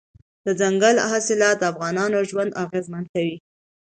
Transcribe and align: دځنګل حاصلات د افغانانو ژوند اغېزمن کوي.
دځنګل 0.45 0.95
حاصلات 1.09 1.55
د 1.59 1.63
افغانانو 1.71 2.27
ژوند 2.29 2.51
اغېزمن 2.63 3.03
کوي. 3.13 3.35